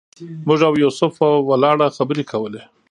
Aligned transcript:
موږ 0.47 0.59
او 0.67 0.73
یوسف 0.83 1.11
په 1.19 1.27
ولاړه 1.49 1.87
خبرې 1.97 2.23
کولې. 2.31 2.61